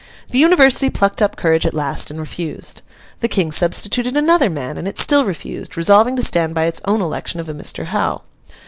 [0.31, 2.81] The University plucked up courage at last, and refused.
[3.19, 7.01] The King substituted another man, and it still refused, resolving to stand by its own
[7.01, 7.85] election of a Mr.
[7.85, 8.23] Hough.